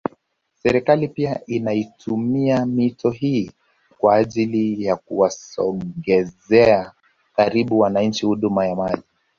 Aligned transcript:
Serikali 0.55 1.07
pia 1.07 1.41
inaitumia 1.47 2.65
mito 2.65 3.09
hii 3.09 3.51
kwa 3.97 4.15
ajili 4.15 4.83
ya 4.83 4.95
kuwasogezeaa 4.95 6.91
karibu 7.35 7.79
wananchi 7.79 8.25
huduma 8.25 8.65
ya 8.65 8.75
maji 8.75 9.03